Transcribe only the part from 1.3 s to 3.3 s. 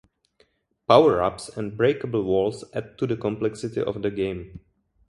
and breakable walls add to the